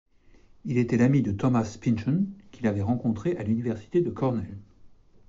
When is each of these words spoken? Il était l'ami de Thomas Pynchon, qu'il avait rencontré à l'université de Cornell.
Il 0.65 0.79
était 0.79 0.97
l'ami 0.97 1.21
de 1.21 1.31
Thomas 1.31 1.77
Pynchon, 1.79 2.25
qu'il 2.51 2.65
avait 2.65 2.81
rencontré 2.81 3.37
à 3.37 3.43
l'université 3.43 4.01
de 4.01 4.09
Cornell. 4.09 4.57